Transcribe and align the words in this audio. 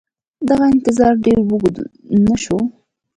دغه 0.49 0.65
انتظار 0.73 1.13
ډېر 1.25 1.37
اوږد 1.49 1.75
نه 2.25 2.35
شو. 2.43 2.59